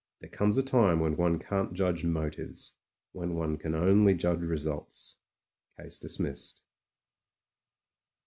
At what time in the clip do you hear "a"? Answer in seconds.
0.57-0.63